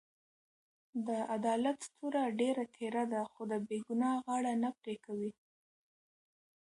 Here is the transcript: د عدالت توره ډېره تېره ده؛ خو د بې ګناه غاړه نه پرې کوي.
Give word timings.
د 1.07 1.09
عدالت 1.35 1.79
توره 1.95 2.23
ډېره 2.39 2.63
تېره 2.75 3.03
ده؛ 3.11 3.21
خو 3.31 3.41
د 3.51 3.53
بې 3.67 3.77
ګناه 3.87 4.17
غاړه 4.25 4.53
نه 4.63 4.69
پرې 4.79 4.95
کوي. 5.05 5.31